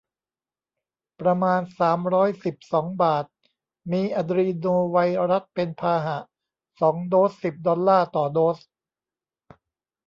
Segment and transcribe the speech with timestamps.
[1.19, 3.25] ประมาณ สามร้อยสิบสอง บาท
[3.91, 4.97] มีอะดรีโนไว
[5.29, 6.19] รัสเป็นพาหะ
[6.79, 8.57] สอง โดส สิบ ดอลลาร์ต่อโดส